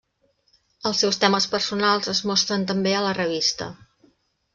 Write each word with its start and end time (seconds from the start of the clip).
Els 0.89 1.01
seus 1.03 1.19
temes 1.23 1.45
personals 1.51 2.09
es 2.13 2.21
mostren 2.31 2.65
també 2.73 2.95
a 3.01 3.05
la 3.09 3.13
revista. 3.19 3.69